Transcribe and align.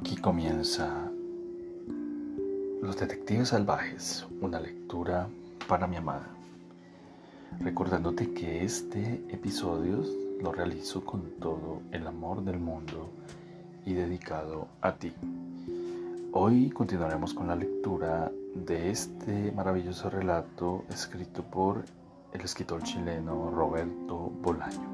Aquí 0.00 0.16
comienza 0.16 1.12
Los 2.80 2.96
Detectives 2.96 3.48
Salvajes, 3.48 4.26
una 4.40 4.58
lectura 4.58 5.28
para 5.68 5.86
mi 5.86 5.96
amada. 5.96 6.26
Recordándote 7.60 8.32
que 8.32 8.64
este 8.64 9.22
episodio 9.28 10.02
lo 10.40 10.52
realizo 10.52 11.04
con 11.04 11.32
todo 11.38 11.82
el 11.92 12.06
amor 12.06 12.42
del 12.42 12.58
mundo 12.58 13.10
y 13.84 13.92
dedicado 13.92 14.68
a 14.80 14.94
ti. 14.94 15.12
Hoy 16.32 16.70
continuaremos 16.70 17.34
con 17.34 17.48
la 17.48 17.56
lectura 17.56 18.32
de 18.54 18.90
este 18.90 19.52
maravilloso 19.52 20.08
relato 20.08 20.86
escrito 20.88 21.42
por 21.42 21.84
el 22.32 22.40
escritor 22.40 22.82
chileno 22.84 23.50
Roberto 23.50 24.32
Bolaño. 24.40 24.88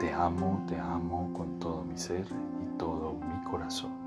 Te 0.00 0.14
amo, 0.14 0.64
te 0.66 0.78
amo 0.78 1.30
con 1.34 1.58
todo 1.58 1.84
mi 1.84 1.98
ser 1.98 2.24
todo 2.78 3.14
mi 3.14 3.44
corazón. 3.50 4.06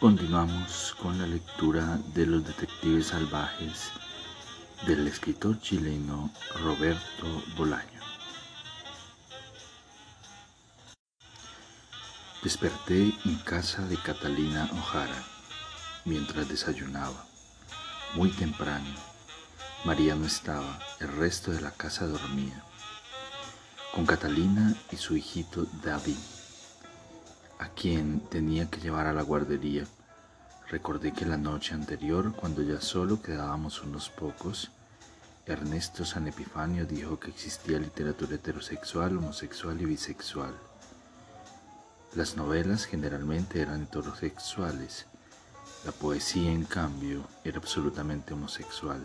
Continuamos 0.00 0.96
con 1.00 1.18
la 1.18 1.26
lectura 1.26 1.98
de 2.14 2.26
Los 2.26 2.46
Detectives 2.46 3.08
Salvajes 3.08 3.90
del 4.86 5.06
escritor 5.06 5.60
chileno 5.60 6.30
Roberto 6.62 7.26
Bolaño. 7.56 8.00
Desperté 12.42 13.12
en 13.26 13.36
casa 13.44 13.82
de 13.82 13.98
Catalina 13.98 14.70
Ojara 14.72 15.22
mientras 16.06 16.48
desayunaba. 16.48 17.26
Muy 18.14 18.30
temprano. 18.30 18.94
María 19.84 20.14
no 20.14 20.26
estaba, 20.26 20.78
el 21.00 21.08
resto 21.08 21.52
de 21.52 21.60
la 21.60 21.70
casa 21.72 22.06
dormía. 22.06 22.64
Con 23.94 24.06
Catalina 24.06 24.74
y 24.90 24.96
su 24.96 25.16
hijito 25.16 25.66
David, 25.82 26.16
a 27.58 27.68
quien 27.68 28.20
tenía 28.20 28.70
que 28.70 28.80
llevar 28.80 29.06
a 29.06 29.12
la 29.12 29.22
guardería. 29.22 29.84
Recordé 30.68 31.12
que 31.12 31.26
la 31.26 31.36
noche 31.36 31.74
anterior, 31.74 32.32
cuando 32.34 32.62
ya 32.62 32.80
solo 32.80 33.20
quedábamos 33.20 33.82
unos 33.82 34.08
pocos, 34.10 34.70
Ernesto 35.46 36.04
San 36.04 36.28
Epifanio 36.28 36.86
dijo 36.86 37.18
que 37.18 37.30
existía 37.30 37.78
literatura 37.78 38.36
heterosexual, 38.36 39.16
homosexual 39.16 39.80
y 39.80 39.84
bisexual. 39.84 40.54
Las 42.14 42.36
novelas 42.36 42.84
generalmente 42.84 43.60
eran 43.60 43.82
heterosexuales 43.82 45.06
la 45.82 45.92
poesía, 45.92 46.52
en 46.52 46.64
cambio, 46.64 47.22
era 47.42 47.56
absolutamente 47.56 48.34
homosexual. 48.34 49.00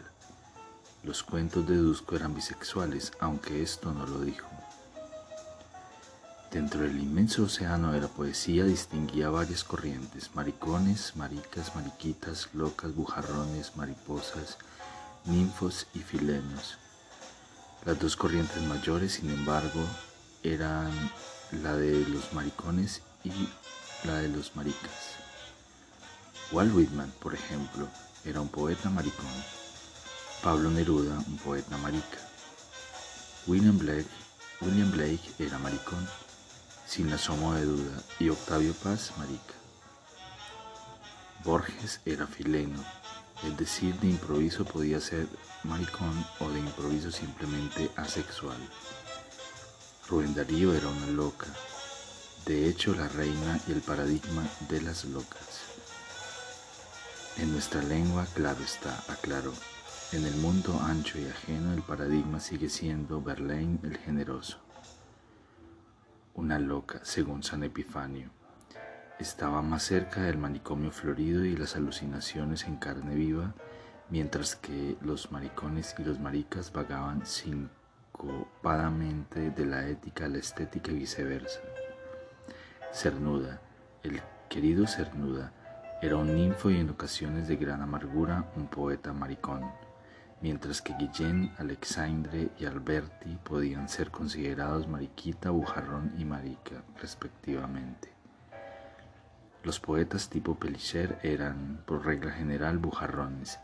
Los 1.03 1.23
cuentos 1.23 1.66
de 1.66 1.78
Dusko 1.78 2.17
eran 2.17 2.36
bisexuales, 2.36 3.13
aunque 3.22 3.63
esto 3.63 3.94
no 3.94 4.06
lo 4.06 4.19
dijo. 4.19 4.55
Dentro 6.56 6.80
del 6.80 6.98
inmenso 7.02 7.44
océano 7.44 7.92
de 7.92 8.00
la 8.00 8.08
poesía 8.08 8.64
distinguía 8.64 9.30
varias 9.30 9.66
corrientes, 9.66 10.34
maricones, 10.36 11.14
maricas, 11.17 11.75
mariquitas, 11.75 12.47
locas, 12.53 12.95
bujarrones, 12.95 13.75
mariposas, 13.75 14.58
ninfos 15.25 15.86
y 15.94 16.00
filenos. 16.00 16.78
Las 17.84 18.00
dos 18.00 18.16
corrientes 18.16 18.62
mayores, 18.62 19.16
sin 19.16 19.31
embargo, 19.31 19.81
eran 20.44 20.94
la 21.62 21.75
de 21.75 22.08
los 22.08 22.31
maricones 22.31 23.02
y 23.25 23.34
la 24.08 24.19
de 24.19 24.30
los 24.30 24.56
maricas. 24.56 25.17
Walt 26.53 26.73
Whitman, 26.73 27.12
por 27.19 27.34
ejemplo, 27.34 27.86
era 28.23 28.40
un 28.40 28.47
poeta 28.47 28.90
maricón. 28.90 29.28
Pablo 30.42 30.72
Neruda, 30.72 31.22
un 31.28 31.38
poeta 31.38 31.75
marica. 31.80 32.17
William 33.45 33.78
Blake, 33.78 34.08
William 34.62 34.90
Blake 34.90 35.19
era 35.38 35.59
maricón, 35.59 36.07
sin 36.85 37.12
asomo 37.12 37.53
de 37.53 37.66
duda, 37.66 38.03
y 38.19 38.29
Octavio 38.29 38.73
Paz, 38.73 39.12
marica. 39.18 39.53
Borges 41.44 42.00
era 42.06 42.28
fileno, 42.28 42.84
es 43.44 43.57
decir, 43.57 43.96
de 44.00 44.07
improviso 44.07 44.66
podía 44.66 45.00
ser 45.00 45.28
maricón 45.63 46.25
o 46.40 46.50
de 46.50 46.59
improviso 46.59 47.12
simplemente 47.12 47.91
asexual. 47.95 48.57
Rubén 50.07 50.35
Darío 50.35 50.74
era 50.74 50.88
una 50.88 51.07
loca, 51.07 51.47
de 52.45 52.68
hecho 52.68 52.94
la 52.94 53.07
reina 53.07 53.59
y 53.68 53.72
el 53.72 53.81
paradigma 53.81 54.44
de 54.69 54.81
las 54.81 55.06
locas. 55.06 55.62
En 57.38 57.51
nuestra 57.51 57.81
lengua, 57.81 58.25
claro 58.34 58.63
está, 58.63 59.03
aclaró. 59.09 59.53
En 60.12 60.25
el 60.25 60.35
mundo 60.35 60.79
ancho 60.81 61.19
y 61.19 61.25
ajeno 61.25 61.74
el 61.74 61.81
paradigma 61.81 62.40
sigue 62.40 62.69
siendo 62.69 63.22
Verlaine 63.22 63.79
el 63.84 63.97
generoso. 63.97 64.65
Una 66.35 66.59
loca, 66.59 67.00
según 67.03 67.41
San 67.44 67.63
Epifanio. 67.63 68.29
Estaba 69.19 69.62
más 69.62 69.84
cerca 69.84 70.23
del 70.23 70.38
manicomio 70.38 70.91
florido 70.91 71.46
y 71.46 71.56
las 71.56 71.78
alucinaciones 71.78 72.66
en 72.66 72.75
carne 72.75 73.16
viva, 73.16 73.53
mientras 74.09 74.57
que 74.57 74.97
los 75.00 75.31
maricones 75.31 75.95
y 75.97 76.03
los 76.03 76.19
maricas 76.19 76.74
vagaban 76.74 77.25
sincopadamente 77.25 79.51
de 79.51 79.66
la 79.66 79.88
ética 79.88 80.25
a 80.25 80.28
la 80.28 80.40
estética 80.40 80.91
y 80.91 80.95
viceversa. 80.95 81.62
Cernuda, 82.91 83.62
el 84.03 84.19
querido 84.50 84.88
Cernuda, 84.88 85.53
era 86.01 86.18
un 86.18 86.35
ninfo 86.35 86.69
y 86.69 86.81
en 86.81 86.90
ocasiones 86.90 87.47
de 87.47 87.56
gran 87.56 87.81
amargura 87.81 88.51
un 88.57 88.68
poeta 88.68 89.13
maricón, 89.13 89.72
mientras 90.41 90.81
que 90.81 90.94
Guillén, 90.94 91.51
Alexandre 91.57 92.50
y 92.59 92.66
Alberti 92.66 93.38
podían 93.44 93.90
ser 93.90 94.12
considerados 94.12 94.88
mariquita, 94.88 95.50
bujarrón 95.50 96.13
y 96.18 96.25
marica, 96.25 96.84
respectivamente. 97.01 98.09
Los 99.63 99.79
poetas 99.79 100.29
tipo 100.29 100.56
Pelicher 100.56 101.18
eran, 101.24 101.81
por 101.85 102.06
regla 102.06 102.31
general, 102.31 102.78
bujarrones, 102.78 103.59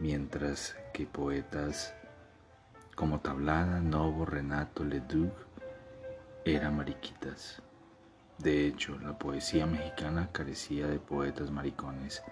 mientras 0.00 0.74
que 0.92 1.06
poetas 1.06 1.94
como 2.96 3.20
Tablada, 3.20 3.80
Novo, 3.80 4.26
Renato, 4.26 4.84
Leduc 4.84 5.32
eran 6.44 6.76
mariquitas. 6.76 7.62
De 8.38 8.66
hecho, 8.66 8.98
la 8.98 9.18
poesía 9.18 9.66
mexicana 9.66 10.30
carecía 10.32 10.86
de 10.86 10.98
poetas 10.98 11.50
maricones, 11.50 12.22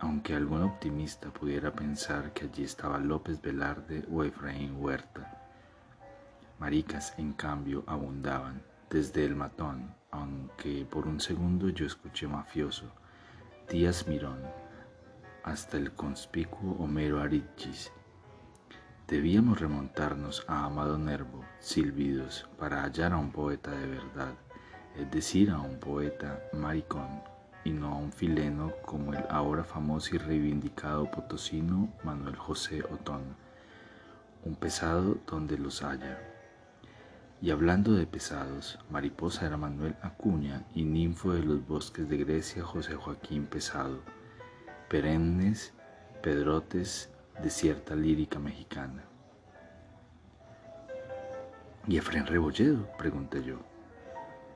aunque 0.00 0.34
algún 0.34 0.62
optimista 0.62 1.30
pudiera 1.30 1.72
pensar 1.72 2.32
que 2.32 2.46
allí 2.46 2.64
estaba 2.64 2.98
López 2.98 3.40
Velarde 3.40 4.04
o 4.10 4.24
Efraín 4.24 4.76
Huerta. 4.78 5.38
Maricas, 6.58 7.14
en 7.18 7.32
cambio, 7.32 7.84
abundaban, 7.86 8.62
desde 8.90 9.24
el 9.24 9.36
matón, 9.36 9.94
aunque 10.10 10.84
por 10.84 11.06
un 11.06 11.20
segundo 11.20 11.68
yo 11.68 11.86
escuché 11.86 12.26
mafioso, 12.26 12.90
Díaz 13.68 14.08
Mirón, 14.08 14.40
hasta 15.44 15.76
el 15.76 15.92
conspicuo 15.92 16.76
Homero 16.78 17.20
Arichis. 17.20 17.92
Debíamos 19.06 19.60
remontarnos 19.60 20.44
a 20.48 20.64
Amado 20.64 20.98
Nervo, 20.98 21.44
Silvidos, 21.60 22.48
para 22.58 22.82
hallar 22.82 23.12
a 23.12 23.18
un 23.18 23.30
poeta 23.30 23.70
de 23.70 23.86
verdad 23.86 24.34
es 24.96 25.10
decir, 25.10 25.50
a 25.50 25.60
un 25.60 25.78
poeta 25.78 26.42
maricón 26.52 27.22
y 27.64 27.70
no 27.72 27.92
a 27.92 27.96
un 27.96 28.12
fileno 28.12 28.72
como 28.84 29.12
el 29.12 29.24
ahora 29.28 29.64
famoso 29.64 30.14
y 30.14 30.18
reivindicado 30.18 31.10
potosino 31.10 31.88
Manuel 32.04 32.36
José 32.36 32.82
Otón, 32.84 33.22
un 34.44 34.54
pesado 34.54 35.18
donde 35.26 35.58
los 35.58 35.82
haya. 35.82 36.18
Y 37.42 37.50
hablando 37.50 37.92
de 37.94 38.06
pesados, 38.06 38.78
mariposa 38.90 39.46
era 39.46 39.56
Manuel 39.56 39.96
Acuña 40.02 40.64
y 40.74 40.84
ninfo 40.84 41.32
de 41.32 41.42
los 41.42 41.66
bosques 41.66 42.08
de 42.08 42.18
Grecia 42.18 42.64
José 42.64 42.94
Joaquín 42.94 43.46
Pesado, 43.46 44.00
perennes 44.88 45.72
pedrotes 46.22 47.10
de 47.42 47.50
cierta 47.50 47.94
lírica 47.94 48.38
mexicana. 48.38 49.04
¿Y 51.86 51.96
Efren 51.96 52.26
Rebolledo? 52.26 52.86
pregunté 52.98 53.42
yo 53.42 53.70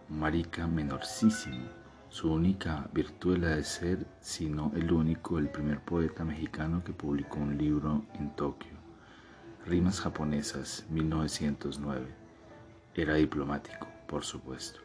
marica 0.09 0.67
menorcísimo. 0.67 1.84
Su 2.15 2.33
única 2.33 2.89
virtud 2.93 3.39
la 3.39 3.57
de 3.57 3.65
ser, 3.65 4.07
sino 4.21 4.71
el 4.77 4.93
único, 4.93 5.37
el 5.37 5.49
primer 5.49 5.81
poeta 5.81 6.25
mexicano 6.25 6.85
que 6.85 6.93
publicó 6.93 7.41
un 7.41 7.59
libro 7.59 8.05
en 8.15 8.31
Tokio. 8.37 8.71
Rimas 9.67 10.01
japonesas, 10.01 10.87
1909. 10.91 12.07
Era 12.95 13.15
diplomático, 13.15 13.89
por 14.07 14.23
supuesto. 14.23 14.79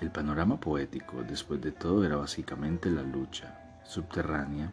El 0.00 0.10
panorama 0.10 0.58
poético, 0.58 1.22
después 1.22 1.60
de 1.60 1.72
todo, 1.72 2.02
era 2.02 2.16
básicamente 2.16 2.90
la 2.90 3.02
lucha 3.02 3.82
subterránea, 3.84 4.72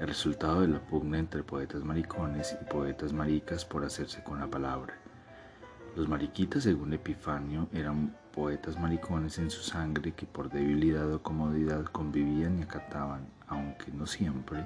el 0.00 0.08
resultado 0.08 0.62
de 0.62 0.68
la 0.68 0.80
pugna 0.80 1.18
entre 1.18 1.42
poetas 1.42 1.84
maricones 1.84 2.56
y 2.58 2.64
poetas 2.64 3.12
maricas 3.12 3.66
por 3.66 3.84
hacerse 3.84 4.24
con 4.24 4.40
la 4.40 4.46
palabra. 4.46 4.94
Los 5.94 6.08
mariquitas, 6.08 6.62
según 6.62 6.94
Epifanio, 6.94 7.68
eran 7.74 8.16
poetas 8.38 8.78
maricones 8.78 9.36
en 9.38 9.50
su 9.50 9.64
sangre 9.64 10.12
que 10.12 10.24
por 10.24 10.48
debilidad 10.48 11.12
o 11.12 11.20
comodidad 11.20 11.84
convivían 11.86 12.60
y 12.60 12.62
acataban, 12.62 13.26
aunque 13.48 13.90
no 13.90 14.06
siempre, 14.06 14.64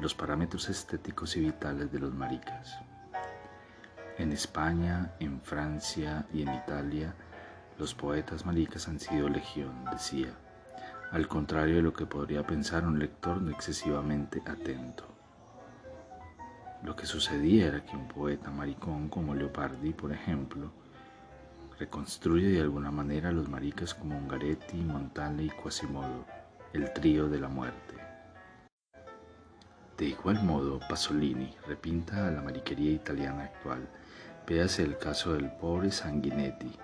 los 0.00 0.12
parámetros 0.12 0.68
estéticos 0.68 1.36
y 1.36 1.40
vitales 1.42 1.92
de 1.92 2.00
los 2.00 2.12
maricas. 2.12 2.80
En 4.18 4.32
España, 4.32 5.12
en 5.20 5.40
Francia 5.40 6.26
y 6.34 6.42
en 6.42 6.52
Italia, 6.52 7.14
los 7.78 7.94
poetas 7.94 8.44
maricas 8.44 8.88
han 8.88 8.98
sido 8.98 9.28
legión, 9.28 9.84
decía, 9.92 10.32
al 11.12 11.28
contrario 11.28 11.76
de 11.76 11.82
lo 11.82 11.92
que 11.92 12.06
podría 12.06 12.44
pensar 12.44 12.84
un 12.84 12.98
lector 12.98 13.40
no 13.40 13.52
excesivamente 13.52 14.42
atento. 14.44 15.04
Lo 16.82 16.96
que 16.96 17.06
sucedía 17.06 17.68
era 17.68 17.84
que 17.84 17.94
un 17.94 18.08
poeta 18.08 18.50
maricón 18.50 19.08
como 19.08 19.32
Leopardi, 19.32 19.92
por 19.92 20.10
ejemplo, 20.10 20.72
reconstruye 21.78 22.48
de 22.48 22.60
alguna 22.60 22.90
manera 22.90 23.28
a 23.28 23.32
los 23.32 23.48
maricas 23.48 23.94
como 23.94 24.16
Ungaretti, 24.18 24.76
Montale 24.76 25.44
y 25.44 25.50
Quasimodo, 25.50 26.24
el 26.72 26.92
trío 26.92 27.28
de 27.28 27.38
la 27.38 27.48
muerte. 27.48 27.94
De 29.96 30.06
igual 30.06 30.42
modo, 30.42 30.80
Pasolini 30.88 31.54
repinta 31.66 32.26
a 32.26 32.30
la 32.30 32.42
mariquería 32.42 32.92
italiana 32.92 33.44
actual, 33.44 33.88
véase 34.46 34.82
el 34.82 34.98
caso 34.98 35.32
del 35.32 35.50
pobre 35.52 35.90
Sanguinetti, 35.90 36.78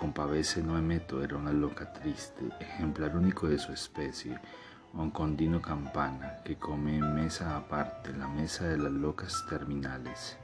Compavese 0.00 0.62
Noemeto 0.62 1.22
era 1.22 1.36
una 1.36 1.52
loca 1.52 1.92
triste, 1.92 2.48
ejemplar 2.58 3.14
único 3.14 3.48
de 3.48 3.58
su 3.58 3.72
especie, 3.72 4.38
un 4.94 5.10
condino 5.10 5.60
campana 5.60 6.38
que 6.42 6.56
come 6.56 6.96
en 6.96 7.14
mesa 7.14 7.54
aparte, 7.54 8.12
la 8.14 8.26
mesa 8.26 8.64
de 8.64 8.78
las 8.78 8.92
locas 8.92 9.44
terminales. 9.48 10.38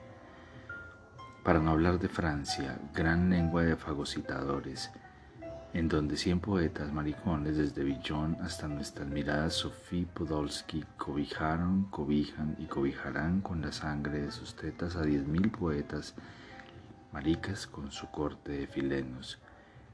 Para 1.47 1.61
no 1.61 1.71
hablar 1.71 2.01
de 2.01 2.09
Francia, 2.09 2.77
gran 2.93 3.31
lengua 3.31 3.63
de 3.63 3.77
fagocitadores, 3.77 4.91
en 5.75 5.87
donde 5.87 6.17
cien 6.17 6.41
poetas 6.41 6.93
maricones 6.93 7.57
desde 7.57 7.85
Villon 7.85 8.37
hasta 8.41 8.67
nuestra 8.67 9.05
admirada 9.05 9.49
Sophie 9.51 10.07
Podolsky 10.07 10.85
cobijaron, 10.97 11.85
cobijan 11.85 12.57
y 12.59 12.65
cobijarán 12.65 13.43
con 13.43 13.63
la 13.63 13.71
sangre 13.71 14.23
de 14.23 14.33
sus 14.33 14.57
tetas 14.57 14.97
a 14.97 15.03
diez 15.03 15.25
mil 15.25 15.53
poetas 15.53 16.17
maricas 17.13 17.69
con 17.69 17.93
su 17.93 18.11
corte 18.11 18.51
de 18.51 18.67
filenos, 18.67 19.39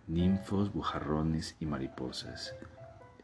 ninfos, 0.06 0.72
bujarrones 0.72 1.56
y 1.60 1.66
mariposas, 1.66 2.54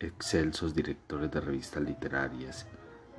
excelsos 0.01 0.75
directores 0.75 1.31
de 1.31 1.41
revistas 1.41 1.83
literarias, 1.83 2.67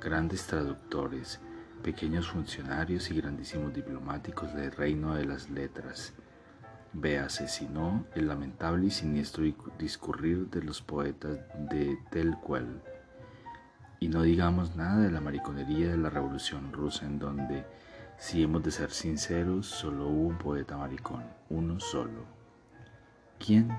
grandes 0.00 0.46
traductores, 0.46 1.40
pequeños 1.82 2.28
funcionarios 2.28 3.10
y 3.10 3.14
grandísimos 3.14 3.72
diplomáticos 3.72 4.54
del 4.54 4.72
reino 4.72 5.14
de 5.14 5.24
las 5.24 5.50
letras. 5.50 6.12
Véase, 6.92 7.48
si 7.48 7.66
no, 7.66 8.04
el 8.14 8.28
lamentable 8.28 8.86
y 8.86 8.90
siniestro 8.90 9.44
discurrir 9.78 10.48
de 10.50 10.62
los 10.62 10.82
poetas 10.82 11.38
de 11.70 11.98
Tel 12.10 12.36
Quel. 12.46 12.80
Y 14.00 14.08
no 14.08 14.22
digamos 14.22 14.76
nada 14.76 15.02
de 15.02 15.10
la 15.10 15.20
mariconería 15.20 15.90
de 15.90 15.98
la 15.98 16.10
Revolución 16.10 16.72
Rusa 16.72 17.06
en 17.06 17.18
donde 17.18 17.64
si 18.16 18.42
hemos 18.42 18.62
de 18.62 18.70
ser 18.70 18.90
sinceros, 18.90 19.66
solo 19.66 20.08
hubo 20.08 20.28
un 20.28 20.38
poeta 20.38 20.76
maricón, 20.76 21.24
uno 21.48 21.80
solo. 21.80 22.24
¿Quién? 23.38 23.70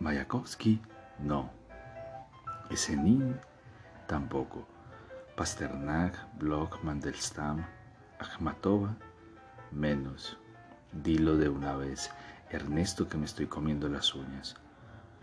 Mayakovsky, 0.00 0.80
no. 1.20 1.50
Esenin, 2.70 3.36
tampoco. 4.08 4.66
Pasternak, 5.36 6.16
Bloch, 6.38 6.82
Mandelstam, 6.82 7.64
Akhmatova, 8.18 8.96
menos. 9.70 10.38
Dilo 10.92 11.36
de 11.36 11.48
una 11.48 11.76
vez, 11.76 12.10
Ernesto, 12.50 13.08
que 13.08 13.18
me 13.18 13.26
estoy 13.26 13.46
comiendo 13.46 13.88
las 13.88 14.14
uñas. 14.14 14.56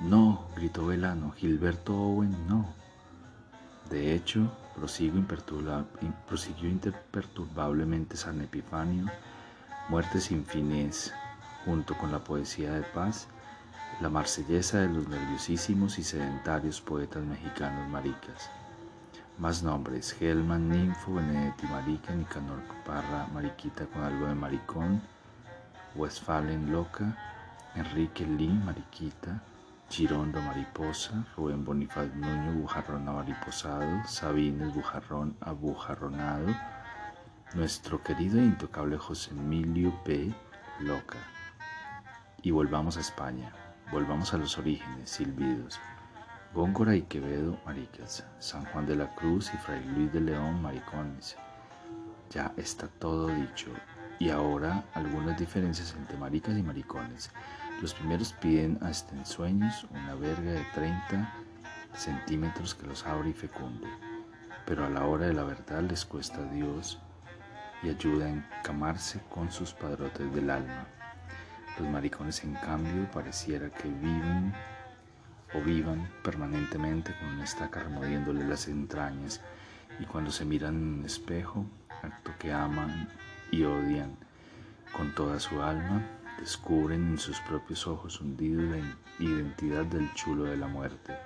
No, 0.00 0.48
gritó 0.56 0.86
Velano, 0.86 1.30
Gilberto 1.30 1.94
Owen, 1.94 2.48
no. 2.48 2.66
De 3.88 4.14
hecho, 4.14 4.50
prosiguió 4.74 5.20
imperturbablemente 6.68 8.16
San 8.16 8.40
Epifanio, 8.40 9.06
Muerte 9.88 10.20
sin 10.20 10.44
fines, 10.44 11.12
junto 11.64 11.96
con 11.98 12.10
la 12.10 12.24
poesía 12.24 12.72
de 12.72 12.82
paz, 12.82 13.28
la 14.00 14.08
marsellesa 14.08 14.78
de 14.78 14.88
los 14.88 15.08
nerviosísimos 15.08 15.98
y 15.98 16.02
sedentarios 16.02 16.80
poetas 16.80 17.22
mexicanos 17.22 17.86
maricas. 17.90 18.50
Más 19.38 19.62
nombres, 19.62 20.12
Gelman, 20.12 20.70
Ninfo, 20.70 21.14
Benedetti 21.14 21.66
Marica, 21.66 22.14
Nicanor 22.14 22.62
Parra, 22.86 23.26
Mariquita 23.32 23.84
con 23.86 24.02
algo 24.02 24.26
de 24.26 24.34
maricón, 24.34 25.02
Westfalen 25.94 26.72
Loca, 26.72 27.16
Enrique 27.74 28.24
Lin, 28.24 28.64
Mariquita, 28.64 29.42
Girondo 29.90 30.40
Mariposa, 30.40 31.26
Rubén 31.36 31.64
Bonifaz 31.64 32.08
Nuño 32.14 32.52
Bujarrón 32.60 33.04
Mariposado, 33.04 34.06
Sabines 34.06 34.74
Bujarrón 34.74 35.36
Abujarronado, 35.40 36.46
nuestro 37.54 38.02
querido 38.02 38.38
e 38.38 38.44
intocable 38.44 38.96
José 38.96 39.32
Emilio 39.32 39.92
P. 40.04 40.32
Loca. 40.80 41.18
Y 42.42 42.50
volvamos 42.52 42.96
a 42.96 43.00
España, 43.00 43.52
volvamos 43.90 44.32
a 44.32 44.38
los 44.38 44.56
orígenes, 44.58 45.10
silbidos. 45.10 45.80
Góngora 46.54 46.94
y 46.94 47.02
Quevedo, 47.02 47.58
maricas. 47.64 48.24
San 48.38 48.64
Juan 48.66 48.86
de 48.86 48.96
la 48.96 49.14
Cruz 49.14 49.50
y 49.52 49.56
Fray 49.58 49.84
Luis 49.84 50.12
de 50.12 50.20
León, 50.20 50.62
maricones. 50.62 51.36
Ya 52.30 52.52
está 52.56 52.86
todo 52.86 53.28
dicho. 53.28 53.70
Y 54.18 54.30
ahora 54.30 54.84
algunas 54.94 55.38
diferencias 55.38 55.94
entre 55.96 56.16
maricas 56.16 56.56
y 56.56 56.62
maricones. 56.62 57.30
Los 57.80 57.94
primeros 57.94 58.32
piden 58.34 58.78
hasta 58.82 59.14
en 59.16 59.26
sueños 59.26 59.86
una 59.90 60.14
verga 60.14 60.52
de 60.52 60.64
30 60.74 61.32
centímetros 61.94 62.74
que 62.74 62.86
los 62.86 63.04
abre 63.06 63.30
y 63.30 63.32
fecunde, 63.32 63.88
pero 64.66 64.84
a 64.84 64.90
la 64.90 65.04
hora 65.06 65.26
de 65.26 65.34
la 65.34 65.44
verdad 65.44 65.82
les 65.82 66.04
cuesta 66.04 66.42
Dios 66.52 66.98
y 67.82 67.88
ayuda 67.88 68.26
a 68.26 68.30
encamarse 68.30 69.20
con 69.30 69.50
sus 69.50 69.72
padrotes 69.72 70.32
del 70.34 70.50
alma. 70.50 70.86
Los 71.80 71.88
maricones, 71.88 72.44
en 72.44 72.52
cambio, 72.56 73.10
pareciera 73.10 73.70
que 73.70 73.88
viven 73.88 74.52
o 75.54 75.62
vivan 75.62 76.06
permanentemente 76.22 77.14
con 77.18 77.28
una 77.28 77.44
estaca 77.44 77.82
removiéndole 77.82 78.46
las 78.46 78.68
entrañas 78.68 79.40
y 79.98 80.04
cuando 80.04 80.30
se 80.30 80.44
miran 80.44 80.74
en 80.74 80.98
un 80.98 81.04
espejo, 81.06 81.64
acto 82.02 82.32
que 82.38 82.52
aman 82.52 83.08
y 83.50 83.64
odian 83.64 84.14
con 84.94 85.14
toda 85.14 85.40
su 85.40 85.62
alma, 85.62 86.02
descubren 86.38 87.12
en 87.12 87.18
sus 87.18 87.40
propios 87.40 87.86
ojos 87.86 88.20
hundidos 88.20 88.64
la 88.64 89.24
identidad 89.24 89.86
del 89.86 90.12
chulo 90.12 90.44
de 90.44 90.58
la 90.58 90.66
muerte, 90.66 91.16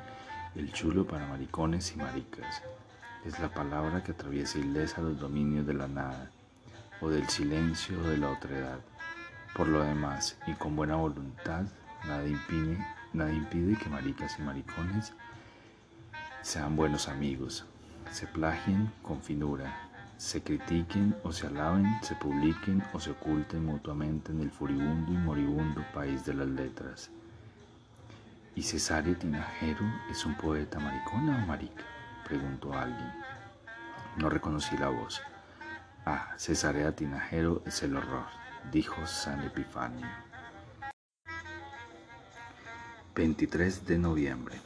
el 0.54 0.72
chulo 0.72 1.04
para 1.04 1.26
maricones 1.26 1.92
y 1.94 1.96
maricas. 1.96 2.62
Es 3.24 3.40
la 3.40 3.52
palabra 3.52 4.04
que 4.04 4.12
atraviesa 4.12 4.60
ilesa 4.60 5.02
los 5.02 5.18
dominios 5.18 5.66
de 5.66 5.74
la 5.74 5.88
nada, 5.88 6.30
o 7.00 7.08
del 7.08 7.28
silencio 7.28 7.98
o 8.00 8.04
de 8.04 8.18
la 8.18 8.30
otredad. 8.30 8.78
Por 9.54 9.68
lo 9.68 9.84
demás, 9.84 10.36
y 10.46 10.52
con 10.54 10.74
buena 10.74 10.96
voluntad, 10.96 11.64
nada 12.04 12.26
impide, 12.26 12.78
nada 13.12 13.32
impide 13.32 13.76
que 13.76 13.88
maricas 13.88 14.38
y 14.38 14.42
maricones 14.42 15.12
sean 16.42 16.74
buenos 16.76 17.08
amigos, 17.08 17.64
se 18.10 18.26
plagien 18.26 18.92
con 19.02 19.22
finura, 19.22 19.72
se 20.16 20.42
critiquen 20.42 21.16
o 21.22 21.32
se 21.32 21.46
alaben, 21.46 21.86
se 22.02 22.14
publiquen 22.16 22.82
o 22.92 23.00
se 23.00 23.12
oculten 23.12 23.64
mutuamente 23.64 24.32
en 24.32 24.40
el 24.40 24.50
furibundo 24.50 25.12
y 25.12 25.16
moribundo 25.16 25.84
país 25.94 26.24
de 26.24 26.34
las 26.34 26.48
letras. 26.48 27.10
¿Y 28.56 28.62
Cesario 28.62 29.16
Tinajero 29.16 29.84
es 30.10 30.26
un 30.26 30.34
poeta 30.36 30.78
maricona 30.78 31.42
o 31.42 31.46
marica? 31.46 31.84
preguntó 32.26 32.72
alguien. 32.72 33.12
No 34.16 34.28
reconocí 34.28 34.76
la 34.76 34.88
voz. 34.88 35.22
Ah, 36.06 36.34
Cesarea 36.36 36.94
Tinajero 36.94 37.62
es 37.66 37.82
el 37.82 37.96
horror, 37.96 38.26
dijo 38.72 39.06
San 39.06 39.42
Epifanio. 39.44 40.06
23 43.14 43.86
de 43.86 43.98
noviembre. 43.98 44.60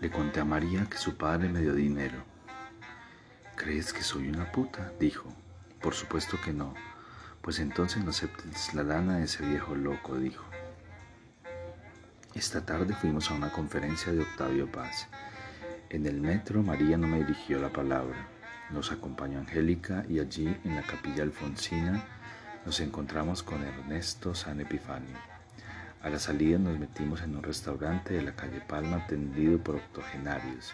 Le 0.00 0.10
conté 0.10 0.40
a 0.40 0.44
María 0.44 0.86
que 0.88 0.96
su 0.96 1.16
padre 1.16 1.48
me 1.48 1.60
dio 1.60 1.74
dinero. 1.74 2.24
¿Crees 3.56 3.92
que 3.92 4.02
soy 4.02 4.28
una 4.28 4.50
puta? 4.50 4.92
dijo. 4.98 5.32
Por 5.80 5.94
supuesto 5.94 6.38
que 6.42 6.52
no. 6.52 6.74
Pues 7.42 7.58
entonces 7.58 8.02
no 8.02 8.10
aceptes 8.10 8.72
la 8.72 8.82
lana 8.82 9.18
de 9.18 9.24
ese 9.24 9.44
viejo 9.44 9.74
loco, 9.74 10.16
dijo. 10.16 10.44
Esta 12.34 12.64
tarde 12.64 12.94
fuimos 12.94 13.30
a 13.30 13.34
una 13.34 13.52
conferencia 13.52 14.12
de 14.12 14.22
Octavio 14.22 14.70
Paz. 14.70 15.08
En 15.90 16.06
el 16.06 16.20
metro 16.20 16.62
María 16.62 16.96
no 16.96 17.06
me 17.06 17.18
dirigió 17.18 17.58
la 17.60 17.70
palabra. 17.70 18.31
Nos 18.72 18.90
acompañó 18.90 19.38
Angélica 19.38 20.04
y 20.08 20.18
allí 20.18 20.56
en 20.64 20.76
la 20.76 20.82
capilla 20.82 21.22
alfonsina 21.22 22.02
nos 22.64 22.80
encontramos 22.80 23.42
con 23.42 23.62
Ernesto 23.62 24.34
San 24.34 24.60
Epifanio. 24.60 25.16
A 26.02 26.08
la 26.08 26.18
salida 26.18 26.58
nos 26.58 26.78
metimos 26.78 27.20
en 27.20 27.36
un 27.36 27.42
restaurante 27.42 28.14
de 28.14 28.22
la 28.22 28.34
calle 28.34 28.62
Palma 28.66 28.96
atendido 28.96 29.58
por 29.58 29.76
octogenarios. 29.76 30.72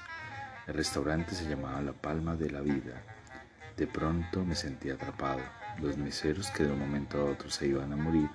El 0.69 0.75
restaurante 0.75 1.35
se 1.35 1.49
llamaba 1.49 1.83
La 1.83 1.93
Palma 1.93 2.37
de 2.37 2.51
la 2.51 2.61
Vida. 2.61 3.03
De 3.77 3.89
pronto 3.89 4.45
me 4.45 4.55
sentí 4.55 4.91
atrapado. 4.91 5.41
Los 5.81 5.97
meseros 5.97 6.51
que 6.51 6.65
de 6.65 6.73
un 6.73 6.79
momento 6.79 7.19
a 7.19 7.25
otro 7.25 7.51
se 7.51 7.67
iban 7.67 7.93
a 7.93 7.97
morir 7.97 8.29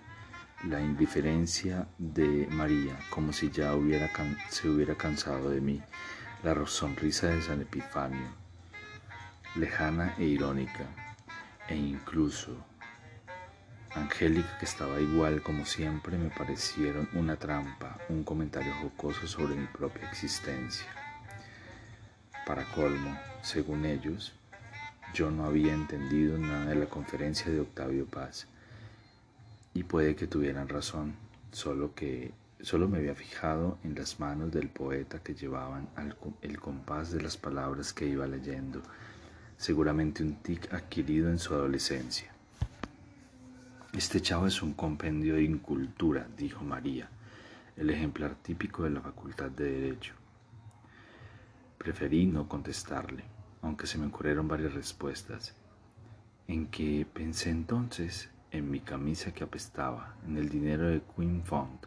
la 0.67 0.81
indiferencia 0.81 1.87
de 1.97 2.47
María, 2.51 2.97
como 3.09 3.31
si 3.31 3.49
ya 3.49 3.75
hubiera 3.75 4.09
se 4.49 4.67
hubiera 4.67 4.95
cansado 4.95 5.49
de 5.49 5.61
mí, 5.61 5.81
la 6.43 6.53
sonrisa 6.65 7.27
de 7.27 7.41
San 7.41 7.61
Epifanio, 7.61 8.42
lejana 9.55 10.15
e 10.17 10.23
irónica, 10.25 10.85
e 11.67 11.75
incluso 11.75 12.57
Angélica, 13.95 14.57
que 14.57 14.65
estaba 14.65 14.99
igual 14.99 15.43
como 15.43 15.65
siempre, 15.65 16.17
me 16.17 16.31
parecieron 16.31 17.07
una 17.13 17.35
trampa, 17.35 17.99
un 18.09 18.23
comentario 18.23 18.73
jocoso 18.81 19.27
sobre 19.27 19.53
mi 19.53 19.67
propia 19.67 20.09
existencia. 20.09 20.87
Para 22.47 22.65
colmo, 22.71 23.15
según 23.43 23.85
ellos, 23.85 24.33
yo 25.13 25.29
no 25.29 25.45
había 25.45 25.73
entendido 25.73 26.39
nada 26.39 26.65
de 26.65 26.75
la 26.75 26.87
conferencia 26.87 27.51
de 27.51 27.59
Octavio 27.59 28.07
Paz 28.07 28.47
y 29.75 29.83
puede 29.83 30.15
que 30.15 30.25
tuvieran 30.25 30.69
razón, 30.69 31.13
solo 31.51 31.93
que 31.93 32.31
solo 32.61 32.87
me 32.87 32.97
había 32.97 33.13
fijado 33.13 33.77
en 33.83 33.93
las 33.93 34.19
manos 34.19 34.51
del 34.51 34.69
poeta 34.69 35.19
que 35.19 35.35
llevaban 35.35 35.87
el 36.41 36.59
compás 36.59 37.11
de 37.11 37.21
las 37.21 37.37
palabras 37.37 37.93
que 37.93 38.07
iba 38.07 38.25
leyendo, 38.25 38.81
seguramente 39.63 40.21
un 40.23 40.35
tic 40.43 40.73
adquirido 40.73 41.29
en 41.29 41.39
su 41.39 41.53
adolescencia. 41.53 42.29
Este 43.93 44.19
chavo 44.19 44.45
es 44.45 44.61
un 44.61 44.73
compendio 44.73 45.35
de 45.35 45.43
incultura, 45.43 46.27
dijo 46.35 46.65
María, 46.65 47.07
el 47.77 47.89
ejemplar 47.89 48.35
típico 48.35 48.83
de 48.83 48.89
la 48.89 48.99
Facultad 48.99 49.49
de 49.51 49.71
Derecho. 49.71 50.15
Preferí 51.77 52.25
no 52.25 52.49
contestarle, 52.49 53.23
aunque 53.61 53.87
se 53.87 53.97
me 53.97 54.07
ocurrieron 54.07 54.49
varias 54.49 54.73
respuestas. 54.73 55.55
En 56.49 56.67
que 56.67 57.07
pensé 57.13 57.49
entonces 57.49 58.29
en 58.51 58.69
mi 58.69 58.81
camisa 58.81 59.33
que 59.33 59.45
apestaba, 59.45 60.15
en 60.27 60.35
el 60.35 60.49
dinero 60.49 60.89
de 60.89 61.01
Queen 61.15 61.41
Font, 61.41 61.85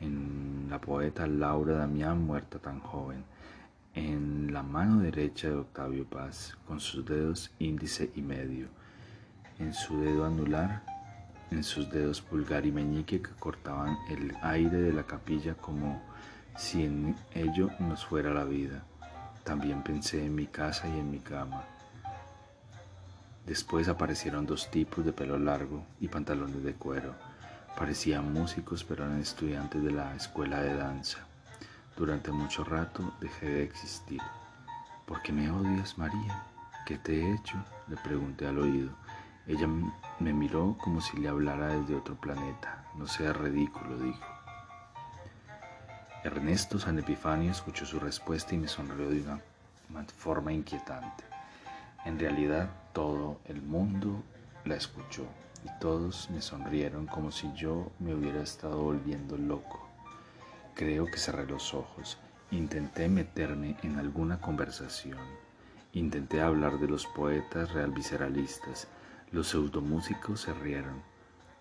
en 0.00 0.68
la 0.70 0.80
poeta 0.80 1.26
Laura 1.26 1.74
Damián 1.74 2.22
muerta 2.22 2.58
tan 2.58 2.80
joven, 2.80 3.22
en 3.96 4.52
la 4.52 4.62
mano 4.62 5.00
derecha 5.00 5.48
de 5.48 5.56
Octavio 5.56 6.04
Paz, 6.04 6.56
con 6.68 6.78
sus 6.78 7.04
dedos 7.04 7.50
índice 7.58 8.12
y 8.14 8.22
medio, 8.22 8.68
en 9.58 9.74
su 9.74 10.00
dedo 10.00 10.24
anular, 10.24 10.84
en 11.50 11.64
sus 11.64 11.90
dedos 11.90 12.20
pulgar 12.20 12.64
y 12.64 12.70
meñique 12.70 13.20
que 13.20 13.30
cortaban 13.40 13.96
el 14.08 14.36
aire 14.42 14.80
de 14.80 14.92
la 14.92 15.02
capilla 15.02 15.54
como 15.54 16.00
si 16.56 16.84
en 16.84 17.16
ello 17.34 17.70
nos 17.80 18.06
fuera 18.06 18.32
la 18.32 18.44
vida. 18.44 18.84
También 19.42 19.82
pensé 19.82 20.24
en 20.24 20.36
mi 20.36 20.46
casa 20.46 20.86
y 20.88 21.00
en 21.00 21.10
mi 21.10 21.18
cama 21.18 21.64
Después 23.46 23.86
aparecieron 23.88 24.44
dos 24.44 24.72
tipos 24.72 25.04
de 25.04 25.12
pelo 25.12 25.38
largo 25.38 25.86
y 26.00 26.08
pantalones 26.08 26.64
de 26.64 26.74
cuero. 26.74 27.14
Parecían 27.78 28.32
músicos, 28.32 28.82
pero 28.82 29.04
eran 29.04 29.20
estudiantes 29.20 29.84
de 29.84 29.92
la 29.92 30.16
escuela 30.16 30.60
de 30.60 30.74
danza. 30.74 31.18
Durante 31.96 32.30
mucho 32.30 32.62
rato 32.62 33.14
dejé 33.20 33.48
de 33.48 33.62
existir. 33.62 34.20
¿Por 35.06 35.22
qué 35.22 35.32
me 35.32 35.50
odias, 35.50 35.96
María? 35.96 36.44
¿Qué 36.84 36.98
te 36.98 37.22
he 37.22 37.34
hecho? 37.34 37.56
Le 37.88 37.96
pregunté 37.96 38.46
al 38.46 38.58
oído. 38.58 38.90
Ella 39.46 39.66
me 40.20 40.32
miró 40.34 40.76
como 40.78 41.00
si 41.00 41.16
le 41.16 41.28
hablara 41.28 41.68
desde 41.68 41.96
otro 41.96 42.14
planeta. 42.16 42.84
No 42.96 43.06
sea 43.06 43.32
ridículo, 43.32 43.98
dijo. 43.98 44.26
Ernesto 46.22 46.78
San 46.78 46.98
Epifanio 46.98 47.50
escuchó 47.50 47.86
su 47.86 47.98
respuesta 47.98 48.54
y 48.54 48.58
me 48.58 48.68
sonrió 48.68 49.08
de 49.08 49.22
una 49.22 49.40
forma 50.18 50.52
inquietante. 50.52 51.24
En 52.04 52.18
realidad 52.18 52.68
todo 52.92 53.40
el 53.46 53.62
mundo 53.62 54.22
la 54.64 54.74
escuchó 54.74 55.24
y 55.64 55.80
todos 55.80 56.28
me 56.30 56.42
sonrieron 56.42 57.06
como 57.06 57.30
si 57.30 57.50
yo 57.54 57.90
me 58.00 58.14
hubiera 58.14 58.42
estado 58.42 58.82
volviendo 58.82 59.38
loco. 59.38 59.85
Creo 60.76 61.06
que 61.06 61.16
cerré 61.16 61.46
los 61.46 61.72
ojos, 61.72 62.18
intenté 62.50 63.08
meterme 63.08 63.78
en 63.82 63.98
alguna 63.98 64.42
conversación, 64.42 65.18
intenté 65.94 66.42
hablar 66.42 66.78
de 66.78 66.86
los 66.86 67.06
poetas 67.06 67.72
realvisceralistas, 67.72 68.86
los 69.32 69.48
pseudomúsicos 69.48 70.42
se 70.42 70.52
rieron. 70.52 71.02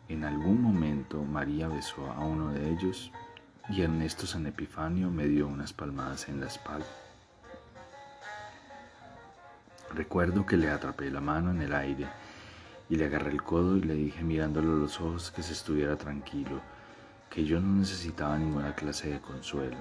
En 0.10 0.26
algún 0.26 0.62
momento 0.62 1.24
María 1.24 1.70
besó 1.70 2.12
a 2.12 2.20
uno 2.26 2.52
de 2.52 2.70
ellos 2.70 3.10
y 3.70 3.84
Ernesto 3.84 4.28
San 4.28 4.48
Epifanio 4.48 5.10
me 5.10 5.28
dio 5.30 5.48
unas 5.48 5.72
palmadas 5.72 6.28
en 6.28 6.42
la 6.42 6.48
espalda. 6.48 6.86
Recuerdo 9.94 10.46
que 10.46 10.58
le 10.58 10.70
atrapé 10.70 11.10
la 11.10 11.22
mano 11.22 11.52
en 11.52 11.62
el 11.62 11.74
aire 11.74 12.06
y 12.90 12.98
le 12.98 13.06
agarré 13.06 13.32
el 13.32 13.44
codo 13.44 13.78
y 13.78 13.82
le 13.82 13.94
dije 13.94 14.26
mirándolo 14.26 14.74
a 14.74 14.76
los 14.76 15.00
ojos 15.00 15.32
que 15.32 15.42
se 15.42 15.54
estuviera 15.54 15.96
tranquilo, 15.96 16.60
que 17.36 17.44
yo 17.44 17.60
no 17.60 17.80
necesitaba 17.80 18.38
ninguna 18.38 18.74
clase 18.74 19.10
de 19.10 19.20
consuelo. 19.20 19.76